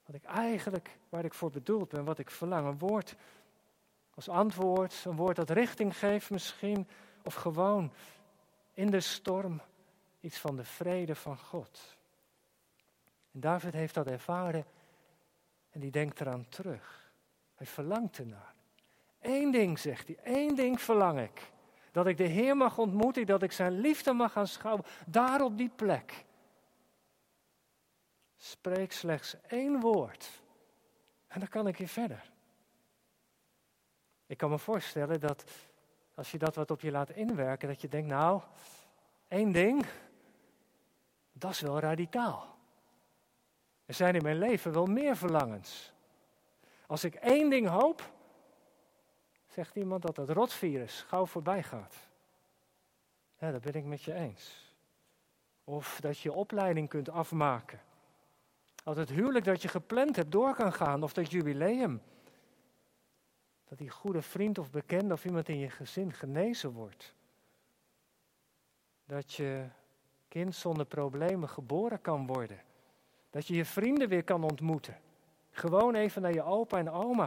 wat 0.06 0.14
ik 0.14 0.24
eigenlijk, 0.24 0.98
waar 1.08 1.24
ik 1.24 1.34
voor 1.34 1.50
bedoeld 1.50 1.88
ben, 1.88 2.04
wat 2.04 2.18
ik 2.18 2.30
verlang. 2.30 2.66
Een 2.66 2.78
woord 2.78 3.16
als 4.14 4.28
antwoord, 4.28 5.04
een 5.04 5.16
woord 5.16 5.36
dat 5.36 5.50
richting 5.50 5.98
geeft 5.98 6.30
misschien, 6.30 6.88
of 7.24 7.34
gewoon 7.34 7.92
in 8.72 8.90
de 8.90 9.00
storm 9.00 9.60
iets 10.20 10.38
van 10.38 10.56
de 10.56 10.64
vrede 10.64 11.14
van 11.14 11.38
God. 11.38 11.96
En 13.32 13.40
David 13.40 13.72
heeft 13.72 13.94
dat 13.94 14.06
ervaren 14.06 14.64
en 15.70 15.80
die 15.80 15.90
denkt 15.90 16.20
eraan 16.20 16.48
terug. 16.48 17.09
Hij 17.60 17.68
verlangt 17.68 18.18
ernaar. 18.18 18.54
Eén 19.20 19.50
ding, 19.50 19.78
zegt 19.78 20.06
hij, 20.06 20.18
één 20.22 20.54
ding 20.54 20.80
verlang 20.80 21.20
ik. 21.20 21.52
Dat 21.92 22.06
ik 22.06 22.16
de 22.16 22.24
Heer 22.24 22.56
mag 22.56 22.78
ontmoeten, 22.78 23.26
dat 23.26 23.42
ik 23.42 23.52
zijn 23.52 23.80
liefde 23.80 24.12
mag 24.12 24.36
aanschouwen, 24.36 24.84
daar 25.06 25.40
op 25.42 25.58
die 25.58 25.68
plek. 25.68 26.24
Spreek 28.36 28.92
slechts 28.92 29.36
één 29.46 29.80
woord 29.80 30.42
en 31.26 31.38
dan 31.38 31.48
kan 31.48 31.66
ik 31.66 31.76
weer 31.76 31.88
verder. 31.88 32.30
Ik 34.26 34.36
kan 34.36 34.50
me 34.50 34.58
voorstellen 34.58 35.20
dat 35.20 35.44
als 36.14 36.30
je 36.30 36.38
dat 36.38 36.54
wat 36.54 36.70
op 36.70 36.80
je 36.80 36.90
laat 36.90 37.10
inwerken, 37.10 37.68
dat 37.68 37.80
je 37.80 37.88
denkt, 37.88 38.08
nou, 38.08 38.42
één 39.28 39.52
ding, 39.52 39.86
dat 41.32 41.50
is 41.50 41.60
wel 41.60 41.78
radicaal. 41.78 42.58
Er 43.84 43.94
zijn 43.94 44.14
in 44.14 44.22
mijn 44.22 44.38
leven 44.38 44.72
wel 44.72 44.86
meer 44.86 45.16
verlangens. 45.16 45.92
Als 46.90 47.04
ik 47.04 47.14
één 47.14 47.50
ding 47.50 47.68
hoop, 47.68 48.12
zegt 49.46 49.76
iemand 49.76 50.02
dat 50.02 50.16
het 50.16 50.28
rotvirus 50.28 51.02
gauw 51.02 51.26
voorbij 51.26 51.62
gaat. 51.62 51.96
Ja, 53.38 53.50
dat 53.50 53.60
ben 53.60 53.74
ik 53.74 53.84
met 53.84 54.02
je 54.02 54.14
eens. 54.14 54.74
Of 55.64 56.00
dat 56.00 56.18
je 56.18 56.32
opleiding 56.32 56.88
kunt 56.88 57.08
afmaken. 57.08 57.80
Als 58.84 58.96
het 58.96 59.08
huwelijk 59.08 59.44
dat 59.44 59.62
je 59.62 59.68
gepland 59.68 60.16
hebt 60.16 60.32
door 60.32 60.54
kan 60.54 60.72
gaan, 60.72 61.02
of 61.02 61.12
dat 61.12 61.30
jubileum. 61.30 62.02
Dat 63.64 63.78
die 63.78 63.90
goede 63.90 64.22
vriend 64.22 64.58
of 64.58 64.70
bekende 64.70 65.14
of 65.14 65.24
iemand 65.24 65.48
in 65.48 65.58
je 65.58 65.70
gezin 65.70 66.12
genezen 66.12 66.72
wordt. 66.72 67.14
Dat 69.04 69.32
je 69.32 69.68
kind 70.28 70.54
zonder 70.54 70.86
problemen 70.86 71.48
geboren 71.48 72.00
kan 72.00 72.26
worden. 72.26 72.62
Dat 73.30 73.46
je 73.46 73.54
je 73.54 73.64
vrienden 73.64 74.08
weer 74.08 74.24
kan 74.24 74.42
ontmoeten. 74.42 75.00
Gewoon 75.60 75.94
even 75.94 76.22
naar 76.22 76.32
je 76.32 76.42
opa 76.42 76.78
en 76.78 76.90
oma. 76.90 77.26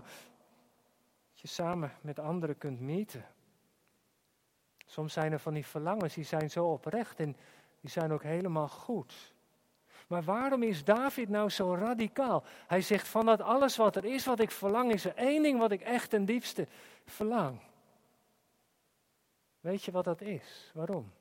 Dat 1.31 1.39
je 1.41 1.47
samen 1.47 1.91
met 2.01 2.19
anderen 2.19 2.57
kunt 2.57 2.79
meten. 2.79 3.25
Soms 4.85 5.13
zijn 5.13 5.31
er 5.31 5.39
van 5.39 5.53
die 5.53 5.65
verlangens, 5.65 6.13
die 6.13 6.23
zijn 6.23 6.49
zo 6.49 6.65
oprecht 6.65 7.19
en 7.19 7.35
die 7.81 7.89
zijn 7.89 8.11
ook 8.11 8.23
helemaal 8.23 8.67
goed. 8.67 9.33
Maar 10.07 10.23
waarom 10.23 10.63
is 10.63 10.83
David 10.83 11.29
nou 11.29 11.49
zo 11.49 11.75
radicaal? 11.75 12.43
Hij 12.67 12.81
zegt 12.81 13.07
van 13.07 13.25
dat 13.25 13.41
alles 13.41 13.77
wat 13.77 13.95
er 13.95 14.05
is, 14.05 14.25
wat 14.25 14.39
ik 14.39 14.51
verlang, 14.51 14.91
is 14.91 15.05
er 15.05 15.15
één 15.15 15.43
ding 15.43 15.59
wat 15.59 15.71
ik 15.71 15.81
echt 15.81 16.09
ten 16.09 16.25
diepste 16.25 16.67
verlang. 17.05 17.59
Weet 19.59 19.83
je 19.83 19.91
wat 19.91 20.03
dat 20.03 20.21
is? 20.21 20.71
Waarom? 20.73 21.11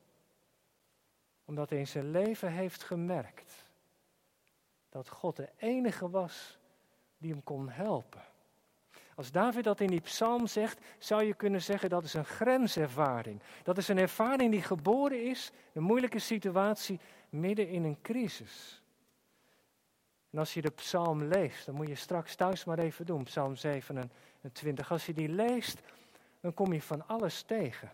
Omdat 1.45 1.71
hij 1.71 1.79
in 1.79 1.87
zijn 1.87 2.11
leven 2.11 2.53
heeft 2.53 2.83
gemerkt 2.83 3.67
dat 4.89 5.09
God 5.09 5.37
de 5.37 5.49
enige 5.57 6.11
was 6.11 6.61
die 7.23 7.33
hem 7.33 7.43
kon 7.43 7.69
helpen. 7.69 8.23
Als 9.15 9.31
David 9.31 9.65
dat 9.65 9.81
in 9.81 9.87
die 9.87 10.01
psalm 10.01 10.47
zegt, 10.47 10.81
zou 10.99 11.25
je 11.25 11.35
kunnen 11.35 11.63
zeggen 11.63 11.89
dat 11.89 12.05
is 12.05 12.15
een 12.15 12.25
grenservaring. 12.25 13.43
Dat 13.63 13.79
is 13.79 13.89
een 13.89 13.99
ervaring 13.99 14.51
die 14.51 14.63
geboren 14.63 15.25
is, 15.25 15.51
een 15.73 15.83
moeilijke 15.83 16.19
situatie, 16.19 17.01
midden 17.29 17.69
in 17.69 17.85
een 17.85 18.01
crisis. 18.03 18.83
En 20.31 20.39
als 20.39 20.55
je 20.55 20.63
de 20.63 20.71
psalm 20.71 21.23
leest, 21.23 21.67
dan 21.67 21.75
moet 21.75 21.89
je 21.89 21.95
straks 21.95 22.35
thuis 22.35 22.65
maar 22.65 22.79
even 22.79 23.07
doen, 23.07 23.23
psalm 23.23 23.57
27. 23.57 24.91
Als 24.91 25.07
je 25.07 25.13
die 25.13 25.29
leest, 25.29 25.81
dan 26.41 26.55
kom 26.55 26.73
je 26.73 26.83
van 26.83 27.07
alles 27.07 27.43
tegen. 27.43 27.93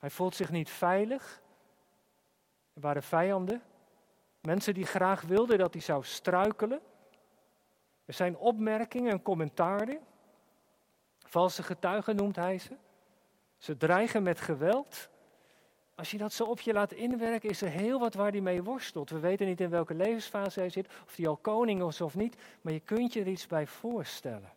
Hij 0.00 0.10
voelt 0.10 0.34
zich 0.34 0.50
niet 0.50 0.70
veilig. 0.70 1.42
Er 2.74 2.80
waren 2.80 3.02
vijanden, 3.02 3.62
mensen 4.40 4.74
die 4.74 4.86
graag 4.86 5.22
wilden 5.22 5.58
dat 5.58 5.72
hij 5.72 5.82
zou 5.82 6.04
struikelen. 6.04 6.80
Er 8.10 8.16
zijn 8.16 8.36
opmerkingen 8.36 9.12
en 9.12 9.22
commentaren. 9.22 9.98
Valse 11.18 11.62
getuigen 11.62 12.16
noemt 12.16 12.36
hij 12.36 12.58
ze. 12.58 12.76
Ze 13.56 13.76
dreigen 13.76 14.22
met 14.22 14.40
geweld. 14.40 15.08
Als 15.94 16.10
je 16.10 16.18
dat 16.18 16.32
zo 16.32 16.44
op 16.44 16.60
je 16.60 16.72
laat 16.72 16.92
inwerken, 16.92 17.48
is 17.48 17.62
er 17.62 17.68
heel 17.68 17.98
wat 17.98 18.14
waar 18.14 18.30
hij 18.30 18.40
mee 18.40 18.62
worstelt. 18.62 19.10
We 19.10 19.18
weten 19.18 19.46
niet 19.46 19.60
in 19.60 19.70
welke 19.70 19.94
levensfase 19.94 20.60
hij 20.60 20.68
zit, 20.68 20.88
of 21.06 21.16
hij 21.16 21.28
al 21.28 21.36
koning 21.36 21.82
is 21.82 22.00
of 22.00 22.14
niet, 22.14 22.36
maar 22.60 22.72
je 22.72 22.80
kunt 22.80 23.12
je 23.12 23.20
er 23.20 23.28
iets 23.28 23.46
bij 23.46 23.66
voorstellen. 23.66 24.52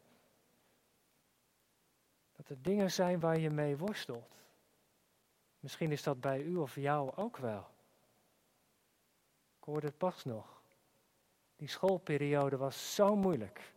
Dat 2.36 2.50
er 2.50 2.62
dingen 2.62 2.92
zijn 2.92 3.20
waar 3.20 3.40
je 3.40 3.50
mee 3.50 3.78
worstelt. 3.78 4.36
Misschien 5.60 5.92
is 5.92 6.04
dat 6.04 6.22
bij 6.22 6.42
u 6.42 6.56
of 6.56 6.76
jou 6.76 7.16
ook 7.16 7.38
wel. 7.38 7.68
Ik 9.58 9.64
hoorde 9.64 9.88
het 9.88 9.98
pas 9.98 10.24
nog. 10.24 10.63
Die 11.64 11.72
schoolperiode 11.72 12.58
was 12.58 12.96
zo 12.96 13.16
moeilijk. 13.16 13.74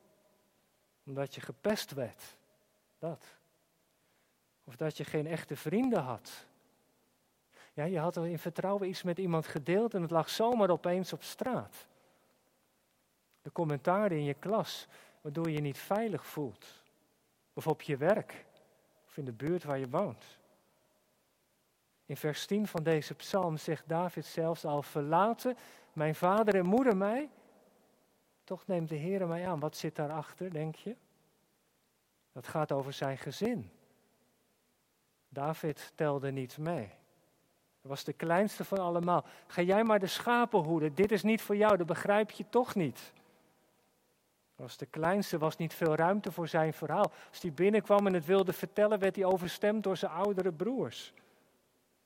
Omdat 1.04 1.34
je 1.34 1.40
gepest 1.40 1.92
werd. 1.92 2.36
Dat. 2.98 3.24
Of 4.64 4.76
dat 4.76 4.96
je 4.96 5.04
geen 5.04 5.26
echte 5.26 5.56
vrienden 5.56 6.02
had. 6.02 6.46
Ja, 7.72 7.84
je 7.84 7.98
had 7.98 8.16
in 8.16 8.38
vertrouwen 8.38 8.88
iets 8.88 9.02
met 9.02 9.18
iemand 9.18 9.46
gedeeld 9.46 9.94
en 9.94 10.02
het 10.02 10.10
lag 10.10 10.30
zomaar 10.30 10.70
opeens 10.70 11.12
op 11.12 11.22
straat. 11.22 11.86
De 13.42 13.52
commentaren 13.52 14.16
in 14.16 14.24
je 14.24 14.34
klas, 14.34 14.86
waardoor 15.20 15.48
je 15.48 15.54
je 15.54 15.60
niet 15.60 15.78
veilig 15.78 16.26
voelt. 16.26 16.66
Of 17.52 17.66
op 17.66 17.82
je 17.82 17.96
werk, 17.96 18.44
of 19.06 19.16
in 19.16 19.24
de 19.24 19.32
buurt 19.32 19.64
waar 19.64 19.78
je 19.78 19.88
woont. 19.88 20.24
In 22.06 22.16
vers 22.16 22.46
10 22.46 22.66
van 22.66 22.82
deze 22.82 23.14
psalm 23.14 23.56
zegt 23.56 23.88
David 23.88 24.26
zelfs 24.26 24.64
al 24.64 24.82
verlaten 24.82 25.56
mijn 25.92 26.14
vader 26.14 26.54
en 26.54 26.66
moeder 26.66 26.96
mij, 26.96 27.30
toch 28.46 28.66
neemt 28.66 28.88
de 28.88 28.94
Heer 28.94 29.26
mij 29.26 29.48
aan. 29.48 29.60
Wat 29.60 29.76
zit 29.76 29.96
daarachter, 29.96 30.50
denk 30.50 30.76
je? 30.76 30.96
Dat 32.32 32.46
gaat 32.48 32.72
over 32.72 32.92
zijn 32.92 33.18
gezin. 33.18 33.70
David 35.28 35.92
telde 35.94 36.30
niet 36.30 36.58
mee. 36.58 36.86
Hij 37.80 37.90
was 37.90 38.04
de 38.04 38.12
kleinste 38.12 38.64
van 38.64 38.78
allemaal. 38.78 39.24
Ga 39.46 39.62
jij 39.62 39.84
maar 39.84 39.98
de 39.98 40.06
schapen 40.06 40.60
hoeden. 40.60 40.94
Dit 40.94 41.12
is 41.12 41.22
niet 41.22 41.42
voor 41.42 41.56
jou, 41.56 41.76
dat 41.76 41.86
begrijp 41.86 42.30
je 42.30 42.44
toch 42.48 42.74
niet. 42.74 43.12
Hij 44.54 44.64
was 44.64 44.76
de 44.76 44.86
kleinste, 44.86 45.38
was 45.38 45.56
niet 45.56 45.74
veel 45.74 45.94
ruimte 45.94 46.32
voor 46.32 46.48
zijn 46.48 46.72
verhaal. 46.72 47.12
Als 47.28 47.40
hij 47.42 47.52
binnenkwam 47.52 48.06
en 48.06 48.14
het 48.14 48.24
wilde 48.24 48.52
vertellen, 48.52 48.98
werd 48.98 49.16
hij 49.16 49.24
overstemd 49.24 49.82
door 49.82 49.96
zijn 49.96 50.12
oudere 50.12 50.52
broers. 50.52 51.12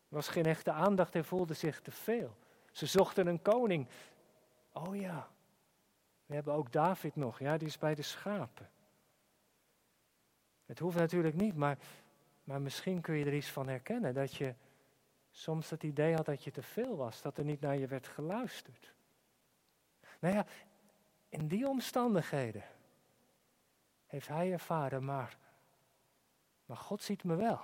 Er 0.08 0.16
was 0.16 0.28
geen 0.28 0.46
echte 0.46 0.72
aandacht, 0.72 1.12
hij 1.12 1.24
voelde 1.24 1.54
zich 1.54 1.80
te 1.80 1.90
veel. 1.90 2.36
Ze 2.70 2.86
zochten 2.86 3.26
een 3.26 3.42
koning. 3.42 3.86
Oh 4.72 4.96
ja, 4.96 5.28
we 6.30 6.36
hebben 6.36 6.54
ook 6.54 6.72
David 6.72 7.16
nog, 7.16 7.38
ja, 7.38 7.56
die 7.56 7.68
is 7.68 7.78
bij 7.78 7.94
de 7.94 8.02
schapen. 8.02 8.70
Het 10.66 10.78
hoeft 10.78 10.96
natuurlijk 10.96 11.34
niet, 11.34 11.56
maar, 11.56 11.78
maar 12.44 12.60
misschien 12.60 13.00
kun 13.00 13.14
je 13.14 13.24
er 13.24 13.34
iets 13.34 13.50
van 13.50 13.68
herkennen. 13.68 14.14
Dat 14.14 14.34
je 14.34 14.54
soms 15.30 15.70
het 15.70 15.82
idee 15.82 16.14
had 16.14 16.24
dat 16.24 16.44
je 16.44 16.50
te 16.50 16.62
veel 16.62 16.96
was, 16.96 17.22
dat 17.22 17.38
er 17.38 17.44
niet 17.44 17.60
naar 17.60 17.76
je 17.76 17.86
werd 17.86 18.06
geluisterd. 18.06 18.94
Nou 20.18 20.34
ja, 20.34 20.46
in 21.28 21.48
die 21.48 21.68
omstandigheden 21.68 22.64
heeft 24.06 24.28
hij 24.28 24.52
ervaren, 24.52 25.04
maar, 25.04 25.36
maar 26.66 26.76
God 26.76 27.02
ziet 27.02 27.24
me 27.24 27.34
wel. 27.34 27.60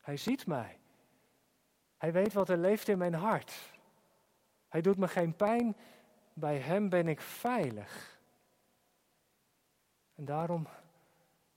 Hij 0.00 0.16
ziet 0.16 0.46
mij. 0.46 0.78
Hij 1.96 2.12
weet 2.12 2.32
wat 2.32 2.48
er 2.48 2.58
leeft 2.58 2.88
in 2.88 2.98
mijn 2.98 3.14
hart. 3.14 3.72
Hij 4.68 4.80
doet 4.80 4.96
me 4.96 5.08
geen 5.08 5.36
pijn. 5.36 5.76
Bij 6.38 6.58
Hem 6.58 6.88
ben 6.88 7.08
ik 7.08 7.20
veilig. 7.20 8.18
En 10.14 10.24
daarom, 10.24 10.66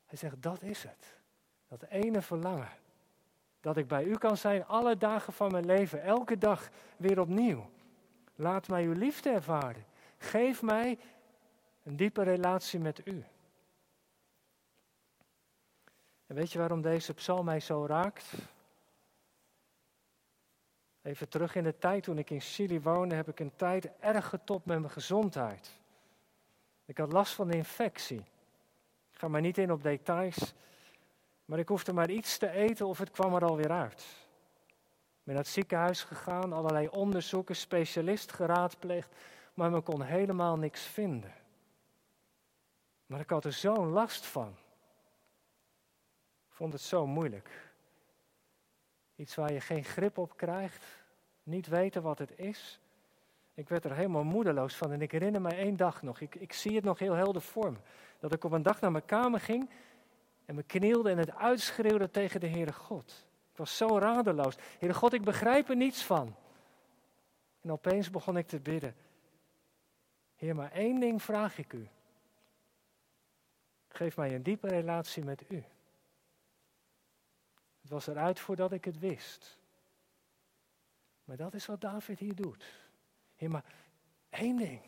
hij 0.06 0.18
zegt, 0.18 0.42
dat 0.42 0.62
is 0.62 0.84
het. 0.84 1.18
Dat 1.68 1.84
ene 1.84 2.22
verlangen. 2.22 2.70
Dat 3.60 3.78
ik 3.78 3.88
bij 3.88 4.04
u 4.04 4.18
kan 4.18 4.38
zijn 4.38 4.66
alle 4.66 4.98
dagen 4.98 5.34
van 5.34 5.52
mijn 5.52 5.66
leven, 5.66 6.04
elke 6.04 6.38
dag 6.38 6.70
weer 6.98 7.20
opnieuw. 7.20 7.70
Laat 8.36 8.68
mij 8.68 8.84
uw 8.84 8.94
liefde 8.94 9.30
ervaren. 9.30 9.86
Geef 10.18 10.62
mij 10.62 11.00
een 11.84 11.96
diepe 11.96 12.24
relatie 12.24 12.80
met 12.80 13.08
u. 13.08 13.24
En 16.28 16.36
weet 16.36 16.52
je 16.52 16.60
waarom 16.60 16.82
deze 16.82 17.14
psalm 17.14 17.46
mij 17.46 17.60
zo 17.60 17.86
raakt? 17.86 18.34
Even 21.12 21.30
terug 21.30 21.56
in 21.56 21.64
de 21.64 21.78
tijd 21.78 22.04
toen 22.04 22.18
ik 22.18 22.30
in 22.30 22.42
Chili 22.42 22.82
woonde, 22.82 23.16
heb 23.16 23.28
ik 23.28 23.40
een 23.40 23.56
tijd 23.56 23.90
erg 24.00 24.28
getopt 24.28 24.66
met 24.66 24.80
mijn 24.80 24.92
gezondheid. 24.92 25.72
Ik 26.86 26.98
had 26.98 27.12
last 27.12 27.34
van 27.34 27.48
een 27.48 27.58
infectie. 27.58 28.20
Ik 29.12 29.18
ga 29.18 29.28
maar 29.28 29.42
niet 29.42 29.58
in 29.58 29.72
op 29.72 29.84
details, 29.84 30.54
maar 31.46 31.60
ik 31.60 31.68
hoefde 31.68 31.94
maar 31.94 32.10
iets 32.10 32.38
te 32.38 32.50
eten 32.50 32.88
of 32.88 32.98
het 32.98 33.12
kwam 33.12 33.36
er 33.36 33.46
alweer 33.46 33.72
uit. 33.72 34.00
Ik 34.70 35.24
ben 35.24 35.34
naar 35.34 35.44
het 35.44 35.54
ziekenhuis 35.54 36.04
gegaan, 36.04 36.54
allerlei 36.54 36.88
onderzoeken, 36.88 37.56
specialist 37.56 38.32
geraadpleegd, 38.32 39.16
maar 39.54 39.72
men 39.72 39.84
kon 39.84 40.02
helemaal 40.02 40.58
niks 40.58 40.82
vinden. 40.82 41.34
Maar 43.06 43.20
ik 43.20 43.30
had 43.30 43.46
er 43.46 43.54
zo'n 43.54 43.90
last 43.90 44.26
van. 44.26 44.56
Ik 46.50 46.56
vond 46.56 46.74
het 46.74 46.82
zo 46.82 47.08
moeilijk. 47.08 47.72
Iets 49.16 49.36
waar 49.36 49.54
je 49.54 49.62
geen 49.62 49.84
grip 49.84 50.18
op 50.18 50.38
krijgt, 50.38 51.00
niet 51.52 51.68
weten 51.68 52.02
wat 52.02 52.20
het 52.20 52.32
is. 52.36 52.80
Ik 53.54 53.70
werd 53.70 53.86
er 53.86 53.96
helemaal 53.96 54.24
moedeloos 54.24 54.76
van 54.76 54.92
en 54.92 55.02
ik 55.02 55.12
herinner 55.12 55.42
me 55.42 55.56
één 55.56 55.76
dag 55.76 56.02
nog, 56.02 56.20
ik, 56.20 56.36
ik 56.36 56.54
zie 56.54 56.76
het 56.76 56.84
nog 56.84 57.00
heel 57.00 57.14
helder 57.14 57.42
voor 57.42 57.72
me, 57.72 57.78
dat 58.20 58.34
ik 58.34 58.44
op 58.44 58.52
een 58.52 58.64
dag 58.64 58.82
naar 58.82 58.92
mijn 58.92 59.06
kamer 59.06 59.40
ging 59.40 59.70
en 60.46 60.56
me 60.56 60.64
knielde 60.64 61.10
en 61.10 61.18
het 61.18 61.36
uitschreeuwde 61.36 62.10
tegen 62.10 62.40
de 62.40 62.48
Heere 62.48 62.74
God. 62.74 63.28
Ik 63.52 63.58
was 63.58 63.78
zo 63.78 63.98
radeloos. 63.98 64.56
Heere 64.80 64.96
God, 64.96 65.14
ik 65.14 65.24
begrijp 65.24 65.70
er 65.70 65.76
niets 65.76 66.04
van. 66.04 66.36
En 67.62 67.72
opeens 67.72 68.10
begon 68.10 68.38
ik 68.38 68.48
te 68.48 68.60
bidden. 68.60 68.96
Heer, 70.36 70.56
maar 70.56 70.72
één 70.72 71.00
ding 71.00 71.24
vraag 71.24 71.58
ik 71.58 71.74
u. 71.74 71.88
Geef 73.88 74.18
mij 74.18 74.36
een 74.36 74.44
diepe 74.44 74.68
relatie 74.68 75.24
met 75.24 75.44
u. 75.50 75.64
Het 77.82 77.90
was 77.90 78.08
eruit 78.08 78.40
voordat 78.40 78.72
ik 78.72 78.86
het 78.86 79.00
wist. 79.00 79.61
Maar 81.26 81.38
dat 81.38 81.54
is 81.54 81.66
wat 81.66 81.82
David 81.82 82.20
hier 82.20 82.36
doet. 82.36 82.66
Heer, 83.36 83.50
maar 83.50 83.66
één 84.30 84.58
ding. 84.58 84.82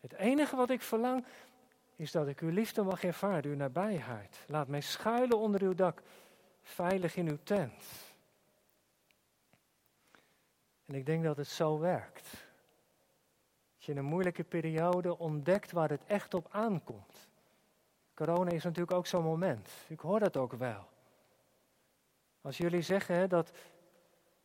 Het 0.00 0.12
enige 0.12 0.56
wat 0.56 0.70
ik 0.70 0.82
verlang 0.82 1.24
is 1.96 2.10
dat 2.10 2.28
ik 2.28 2.40
uw 2.40 2.50
liefde 2.50 2.82
mag 2.82 3.04
ervaren, 3.04 3.50
uw 3.50 3.56
nabijheid. 3.56 4.44
Laat 4.48 4.68
mij 4.68 4.80
schuilen 4.80 5.38
onder 5.38 5.62
uw 5.62 5.74
dak, 5.74 6.02
veilig 6.62 7.16
in 7.16 7.28
uw 7.28 7.38
tent. 7.42 7.84
En 10.84 10.94
ik 10.94 11.06
denk 11.06 11.24
dat 11.24 11.36
het 11.36 11.48
zo 11.48 11.78
werkt. 11.78 12.30
Dat 13.74 13.84
je 13.84 13.92
in 13.92 13.98
een 13.98 14.04
moeilijke 14.04 14.44
periode 14.44 15.18
ontdekt 15.18 15.72
waar 15.72 15.90
het 15.90 16.04
echt 16.06 16.34
op 16.34 16.46
aankomt. 16.50 17.28
Corona 18.14 18.50
is 18.50 18.64
natuurlijk 18.64 18.96
ook 18.96 19.06
zo'n 19.06 19.24
moment. 19.24 19.70
Ik 19.88 20.00
hoor 20.00 20.20
dat 20.20 20.36
ook 20.36 20.52
wel. 20.52 20.88
Als 22.40 22.56
jullie 22.56 22.82
zeggen 22.82 23.14
hè, 23.14 23.26
dat, 23.26 23.52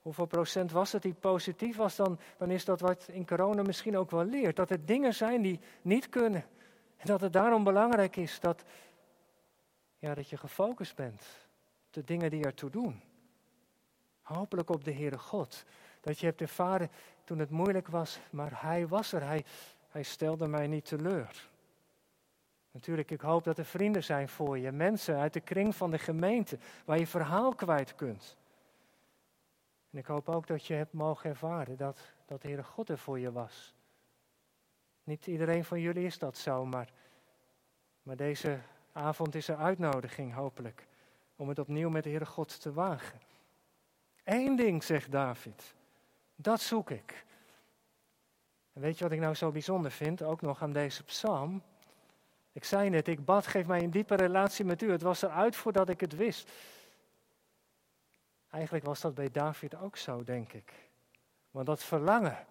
hoeveel 0.07 0.25
procent 0.25 0.71
was 0.71 0.91
het 0.91 1.01
die 1.01 1.13
positief 1.13 1.75
was, 1.75 1.95
dan, 1.95 2.19
is 2.37 2.65
dat 2.65 2.79
wat 2.79 3.07
in 3.11 3.27
corona 3.27 3.61
misschien 3.61 3.97
ook 3.97 4.11
wel 4.11 4.23
leert. 4.23 4.55
Dat 4.55 4.69
er 4.69 4.85
dingen 4.85 5.13
zijn 5.13 5.41
die 5.41 5.59
niet 5.81 6.09
kunnen. 6.09 6.45
En 6.97 7.07
dat 7.07 7.21
het 7.21 7.33
daarom 7.33 7.63
belangrijk 7.63 8.15
is 8.15 8.39
dat, 8.39 8.63
ja, 9.97 10.13
dat 10.13 10.29
je 10.29 10.37
gefocust 10.37 10.95
bent 10.95 11.21
op 11.87 11.93
de 11.93 12.03
dingen 12.03 12.29
die 12.29 12.43
ertoe 12.43 12.69
doen. 12.69 13.01
Hopelijk 14.21 14.69
op 14.69 14.83
de 14.83 14.93
Heere 14.93 15.17
God. 15.17 15.65
Dat 16.01 16.19
je 16.19 16.25
hebt 16.25 16.41
ervaren 16.41 16.89
toen 17.23 17.39
het 17.39 17.49
moeilijk 17.49 17.87
was, 17.87 18.19
maar 18.29 18.61
Hij 18.61 18.87
was 18.87 19.13
er. 19.13 19.23
Hij, 19.23 19.45
hij 19.89 20.03
stelde 20.03 20.47
mij 20.47 20.67
niet 20.67 20.85
teleur. 20.85 21.49
Natuurlijk, 22.71 23.11
ik 23.11 23.21
hoop 23.21 23.43
dat 23.43 23.57
er 23.57 23.65
vrienden 23.65 24.03
zijn 24.03 24.29
voor 24.29 24.57
je, 24.57 24.71
mensen 24.71 25.17
uit 25.17 25.33
de 25.33 25.39
kring 25.39 25.75
van 25.75 25.91
de 25.91 25.99
gemeente, 25.99 26.57
waar 26.85 26.99
je 26.99 27.07
verhaal 27.07 27.55
kwijt 27.55 27.95
kunt. 27.95 28.37
En 29.97 30.03
ik 30.03 30.09
hoop 30.09 30.29
ook 30.29 30.47
dat 30.47 30.65
je 30.65 30.73
hebt 30.73 30.93
mogen 30.93 31.29
ervaren 31.29 31.77
dat, 31.77 31.99
dat 32.25 32.41
de 32.41 32.47
Heere 32.47 32.63
God 32.63 32.89
er 32.89 32.97
voor 32.97 33.19
je 33.19 33.31
was. 33.31 33.75
Niet 35.03 35.27
iedereen 35.27 35.65
van 35.65 35.79
jullie 35.79 36.05
is 36.05 36.19
dat 36.19 36.37
zo, 36.37 36.65
maar, 36.65 36.89
maar 38.01 38.15
deze 38.15 38.59
avond 38.91 39.35
is 39.35 39.47
er 39.47 39.55
uitnodiging, 39.55 40.33
hopelijk, 40.33 40.87
om 41.35 41.49
het 41.49 41.59
opnieuw 41.59 41.89
met 41.89 42.03
de 42.03 42.09
Heere 42.09 42.25
God 42.25 42.61
te 42.61 42.73
wagen. 42.73 43.19
Eén 44.23 44.55
ding, 44.55 44.83
zegt 44.83 45.11
David, 45.11 45.75
dat 46.35 46.61
zoek 46.61 46.89
ik. 46.89 47.25
En 48.73 48.81
weet 48.81 48.97
je 48.97 49.03
wat 49.03 49.13
ik 49.13 49.19
nou 49.19 49.33
zo 49.33 49.51
bijzonder 49.51 49.91
vind, 49.91 50.21
ook 50.23 50.41
nog 50.41 50.61
aan 50.61 50.73
deze 50.73 51.03
psalm? 51.03 51.61
Ik 52.51 52.63
zei 52.63 52.89
net, 52.89 53.07
ik 53.07 53.25
bad, 53.25 53.47
geef 53.47 53.67
mij 53.67 53.83
een 53.83 53.91
diepe 53.91 54.15
relatie 54.15 54.65
met 54.65 54.81
u. 54.81 54.91
Het 54.91 55.01
was 55.01 55.21
eruit 55.21 55.55
voordat 55.55 55.89
ik 55.89 55.99
het 55.99 56.15
wist. 56.15 56.51
Eigenlijk 58.49 58.85
was 58.85 59.01
dat 59.01 59.13
bij 59.13 59.31
David 59.31 59.75
ook 59.75 59.97
zo, 59.97 60.23
denk 60.23 60.53
ik. 60.53 60.73
Want 61.51 61.65
dat 61.65 61.83
verlangen, 61.83 62.45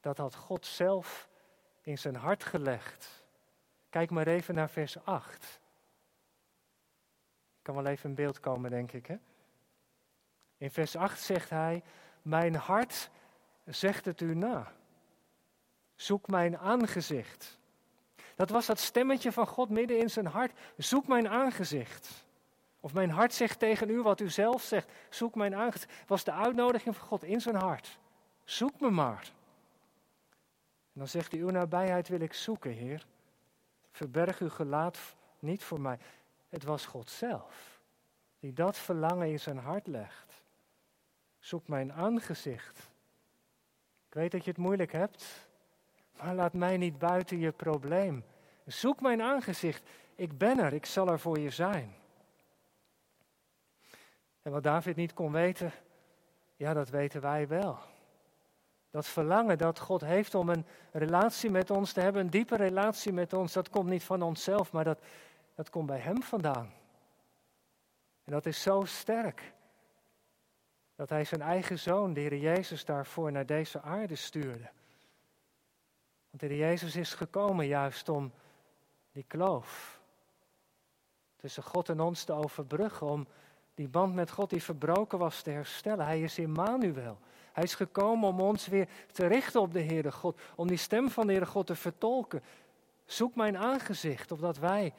dat 0.00 0.18
had 0.18 0.34
God 0.34 0.66
zelf 0.66 1.28
in 1.80 1.98
zijn 1.98 2.16
hart 2.16 2.44
gelegd. 2.44 3.24
Kijk 3.88 4.10
maar 4.10 4.26
even 4.26 4.54
naar 4.54 4.70
vers 4.70 5.04
8. 5.04 5.60
Kan 7.62 7.74
wel 7.74 7.86
even 7.86 8.08
in 8.08 8.14
beeld 8.14 8.40
komen, 8.40 8.70
denk 8.70 8.92
ik. 8.92 9.06
Hè? 9.06 9.16
In 10.56 10.70
vers 10.70 10.96
8 10.96 11.20
zegt 11.20 11.50
hij: 11.50 11.82
Mijn 12.22 12.54
hart 12.54 13.10
zegt 13.64 14.04
het 14.04 14.20
u 14.20 14.34
na. 14.34 14.72
Zoek 15.94 16.26
mijn 16.28 16.58
aangezicht. 16.58 17.58
Dat 18.34 18.50
was 18.50 18.66
dat 18.66 18.78
stemmetje 18.78 19.32
van 19.32 19.46
God 19.46 19.70
midden 19.70 19.98
in 19.98 20.10
zijn 20.10 20.26
hart. 20.26 20.58
Zoek 20.76 21.06
mijn 21.06 21.28
aangezicht. 21.28 22.25
Of 22.86 22.92
mijn 22.92 23.10
hart 23.10 23.34
zegt 23.34 23.58
tegen 23.58 23.90
u 23.90 24.02
wat 24.02 24.20
u 24.20 24.30
zelf 24.30 24.62
zegt. 24.62 24.92
Zoek 25.08 25.34
mijn 25.34 25.54
aangezicht. 25.54 25.92
Was 26.06 26.24
de 26.24 26.32
uitnodiging 26.32 26.96
van 26.96 27.06
God 27.06 27.24
in 27.24 27.40
zijn 27.40 27.56
hart. 27.56 27.98
Zoek 28.44 28.80
me 28.80 28.90
maar. 28.90 29.32
En 30.92 30.92
dan 30.92 31.08
zegt 31.08 31.32
hij, 31.32 31.40
uw 31.40 31.50
nabijheid 31.50 32.08
wil 32.08 32.20
ik 32.20 32.32
zoeken, 32.32 32.70
Heer. 32.70 33.06
Verberg 33.90 34.38
uw 34.38 34.48
gelaat 34.48 34.98
niet 35.38 35.64
voor 35.64 35.80
mij. 35.80 35.98
Het 36.48 36.64
was 36.64 36.86
God 36.86 37.10
zelf 37.10 37.80
die 38.38 38.52
dat 38.52 38.76
verlangen 38.76 39.28
in 39.28 39.40
zijn 39.40 39.58
hart 39.58 39.86
legt. 39.86 40.42
Zoek 41.38 41.68
mijn 41.68 41.92
aangezicht. 41.92 42.78
Ik 44.08 44.14
weet 44.14 44.30
dat 44.30 44.44
je 44.44 44.50
het 44.50 44.58
moeilijk 44.58 44.92
hebt, 44.92 45.48
maar 46.16 46.34
laat 46.34 46.52
mij 46.52 46.76
niet 46.76 46.98
buiten 46.98 47.38
je 47.38 47.52
probleem. 47.52 48.24
Zoek 48.66 49.00
mijn 49.00 49.22
aangezicht. 49.22 49.82
Ik 50.14 50.38
ben 50.38 50.58
er, 50.58 50.72
ik 50.72 50.86
zal 50.86 51.08
er 51.08 51.20
voor 51.20 51.38
je 51.38 51.50
zijn. 51.50 52.04
En 54.46 54.52
wat 54.52 54.62
David 54.62 54.96
niet 54.96 55.14
kon 55.14 55.32
weten, 55.32 55.72
ja, 56.56 56.74
dat 56.74 56.88
weten 56.88 57.20
wij 57.20 57.48
wel. 57.48 57.78
Dat 58.90 59.06
verlangen 59.06 59.58
dat 59.58 59.78
God 59.78 60.00
heeft 60.00 60.34
om 60.34 60.48
een 60.48 60.66
relatie 60.92 61.50
met 61.50 61.70
ons 61.70 61.92
te 61.92 62.00
hebben, 62.00 62.22
een 62.22 62.30
diepe 62.30 62.56
relatie 62.56 63.12
met 63.12 63.32
ons, 63.32 63.52
dat 63.52 63.68
komt 63.68 63.88
niet 63.88 64.04
van 64.04 64.22
onszelf, 64.22 64.72
maar 64.72 64.84
dat, 64.84 64.98
dat 65.54 65.70
komt 65.70 65.86
bij 65.86 65.98
Hem 65.98 66.22
vandaan. 66.22 66.72
En 68.24 68.32
dat 68.32 68.46
is 68.46 68.62
zo 68.62 68.84
sterk. 68.84 69.52
Dat 70.94 71.08
Hij 71.08 71.24
zijn 71.24 71.42
eigen 71.42 71.78
zoon, 71.78 72.12
de 72.12 72.20
Heer 72.20 72.36
Jezus, 72.36 72.84
daarvoor 72.84 73.32
naar 73.32 73.46
deze 73.46 73.80
aarde 73.80 74.14
stuurde. 74.14 74.70
Want 76.30 76.40
de 76.40 76.46
Heer 76.46 76.56
Jezus 76.56 76.96
is 76.96 77.14
gekomen 77.14 77.66
juist 77.66 78.08
om 78.08 78.32
die 79.12 79.24
kloof 79.26 80.00
tussen 81.36 81.62
God 81.62 81.88
en 81.88 82.00
ons 82.00 82.24
te 82.24 82.32
overbruggen, 82.32 83.06
om 83.06 83.26
die 83.76 83.88
band 83.88 84.14
met 84.14 84.30
God 84.30 84.50
die 84.50 84.62
verbroken 84.62 85.18
was 85.18 85.42
te 85.42 85.50
herstellen. 85.50 86.04
Hij 86.04 86.22
is 86.22 86.38
Immanuel. 86.38 87.18
Hij 87.52 87.64
is 87.64 87.74
gekomen 87.74 88.28
om 88.28 88.40
ons 88.40 88.66
weer 88.66 88.88
te 89.12 89.26
richten 89.26 89.60
op 89.60 89.72
de 89.72 89.82
Heere 89.82 90.12
God, 90.12 90.40
om 90.54 90.68
die 90.68 90.76
stem 90.76 91.10
van 91.10 91.26
de 91.26 91.32
Heere 91.32 91.46
God 91.46 91.66
te 91.66 91.74
vertolken. 91.74 92.42
Zoek 93.04 93.34
mijn 93.34 93.56
aangezicht, 93.56 94.32
opdat 94.32 94.58
wij 94.58 94.94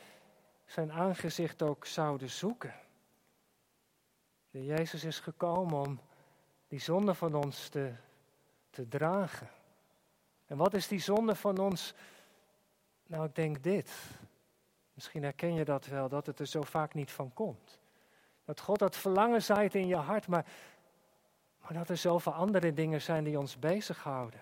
zijn 0.65 0.91
aangezicht 0.91 1.61
ook 1.61 1.85
zouden 1.85 2.29
zoeken. 2.29 2.73
Jezus 4.49 5.03
is 5.03 5.19
gekomen 5.19 5.79
om 5.79 5.99
die 6.67 6.79
zonde 6.79 7.13
van 7.13 7.35
ons 7.35 7.69
te, 7.69 7.93
te 8.69 8.87
dragen. 8.87 9.49
En 10.45 10.57
wat 10.57 10.73
is 10.73 10.87
die 10.87 10.99
zonde 10.99 11.35
van 11.35 11.57
ons? 11.57 11.93
Nou, 13.07 13.25
ik 13.25 13.35
denk 13.35 13.63
dit. 13.63 13.91
Misschien 14.93 15.23
herken 15.23 15.53
je 15.53 15.65
dat 15.65 15.85
wel, 15.85 16.09
dat 16.09 16.25
het 16.25 16.39
er 16.39 16.47
zo 16.47 16.61
vaak 16.61 16.93
niet 16.93 17.11
van 17.11 17.33
komt. 17.33 17.79
Dat 18.47 18.59
God 18.59 18.79
dat 18.79 18.97
verlangen 18.97 19.43
zaait 19.43 19.75
in 19.75 19.87
je 19.87 19.95
hart, 19.95 20.27
maar, 20.27 20.45
maar 21.61 21.73
dat 21.73 21.89
er 21.89 21.97
zoveel 21.97 22.33
andere 22.33 22.73
dingen 22.73 23.01
zijn 23.01 23.23
die 23.23 23.39
ons 23.39 23.59
bezighouden. 23.59 24.39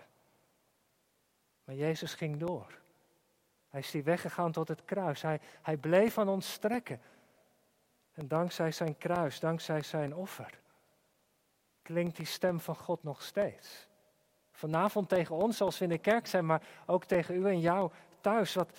Maar 1.64 1.76
Jezus 1.76 2.14
ging 2.14 2.38
door. 2.38 2.78
Hij 3.70 3.80
is 3.80 3.92
die 3.92 4.04
weggegaan 4.04 4.52
tot 4.52 4.68
het 4.68 4.86
kruis. 4.86 5.22
Hij, 5.22 5.40
hij 5.62 5.78
bleef 5.78 6.18
aan 6.18 6.30
ons 6.30 6.52
strekken. 6.52 7.02
En 8.14 8.28
dankzij 8.28 8.72
zijn 8.72 8.98
kruis, 8.98 9.40
dankzij 9.40 9.82
zijn 9.82 10.16
offer, 10.16 10.60
klinkt 11.82 12.16
die 12.16 12.26
stem 12.26 12.60
van 12.60 12.76
God 12.76 13.04
nog 13.04 13.22
steeds. 13.22 13.88
Vanavond 14.52 15.10
tegen 15.10 15.36
ons 15.36 15.62
als 15.62 15.78
we 15.78 15.84
in 15.84 15.90
de 15.90 15.98
kerk 15.98 16.28
zijn, 16.28 16.46
maar 16.46 16.62
ook 16.86 17.06
tegen 17.06 17.36
u 17.36 17.48
en 17.48 17.60
jou 17.60 17.92
thuis. 18.22 18.54
Wat 18.54 18.78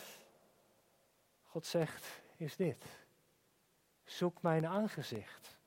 God 1.44 1.66
zegt 1.66 2.06
is 2.36 2.56
dit. 2.56 3.05
Zoek 4.06 4.42
mijn 4.42 4.66
aangezicht. 4.66 5.58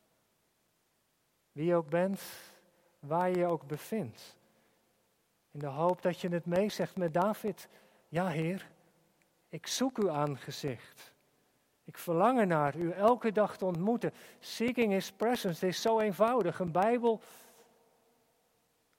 Wie 1.51 1.65
je 1.65 1.75
ook 1.75 1.89
bent, 1.89 2.21
waar 2.99 3.29
je 3.29 3.37
je 3.37 3.45
ook 3.45 3.67
bevindt. 3.67 4.37
In 5.51 5.59
de 5.59 5.65
hoop 5.65 6.01
dat 6.01 6.19
je 6.19 6.29
het 6.29 6.45
meezegt 6.45 6.97
met 6.97 7.13
David. 7.13 7.67
Ja, 8.07 8.27
Heer, 8.27 8.69
ik 9.49 9.67
zoek 9.67 9.97
uw 9.97 10.11
aangezicht. 10.11 11.13
Ik 11.83 11.97
verlang 11.97 12.45
naar 12.45 12.75
u 12.75 12.91
elke 12.91 13.31
dag 13.31 13.57
te 13.57 13.65
ontmoeten. 13.65 14.13
Seeking 14.39 14.91
His 14.91 15.11
presence, 15.11 15.67
is 15.67 15.81
zo 15.81 15.99
eenvoudig. 15.99 16.59
Een 16.59 16.71
Bijbel, 16.71 17.21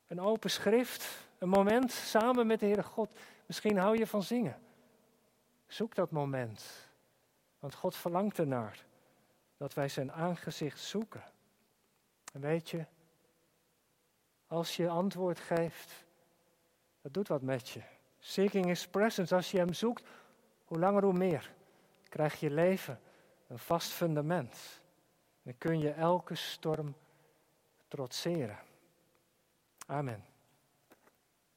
een 0.06 0.20
open 0.20 0.50
schrift, 0.50 1.28
een 1.38 1.48
moment 1.48 1.92
samen 1.92 2.46
met 2.46 2.60
de 2.60 2.66
Heere 2.66 2.82
God. 2.82 3.10
Misschien 3.46 3.78
hou 3.78 3.98
je 3.98 4.06
van 4.06 4.22
zingen. 4.22 4.58
Zoek 5.66 5.94
dat 5.94 6.10
moment, 6.10 6.88
want 7.58 7.74
God 7.74 7.96
verlangt 7.96 8.38
ernaar 8.38 8.88
dat 9.60 9.74
wij 9.74 9.88
zijn 9.88 10.12
aangezicht 10.12 10.80
zoeken. 10.80 11.22
En 12.32 12.40
weet 12.40 12.70
je, 12.70 12.84
als 14.46 14.76
je 14.76 14.88
antwoord 14.88 15.40
geeft, 15.40 16.04
dat 17.00 17.14
doet 17.14 17.28
wat 17.28 17.42
met 17.42 17.68
je. 17.68 17.82
Seeking 18.18 18.64
His 18.64 18.88
presence, 18.88 19.34
als 19.34 19.50
je 19.50 19.58
Hem 19.58 19.72
zoekt, 19.72 20.08
hoe 20.64 20.78
langer 20.78 21.02
hoe 21.02 21.12
meer, 21.12 21.52
krijg 22.08 22.40
je 22.40 22.50
leven 22.50 23.00
een 23.46 23.58
vast 23.58 23.90
fundament. 23.90 24.80
Dan 25.42 25.58
kun 25.58 25.78
je 25.78 25.90
elke 25.90 26.34
storm 26.34 26.94
trotseren. 27.88 28.58
Amen. 29.86 30.24